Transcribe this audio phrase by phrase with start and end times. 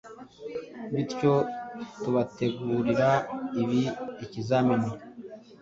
[0.93, 1.33] bityo
[2.01, 3.09] tubategurira
[3.61, 3.81] ibi
[4.25, 4.91] ikizamini